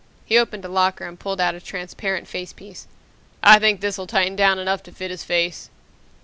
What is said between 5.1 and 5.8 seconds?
his face."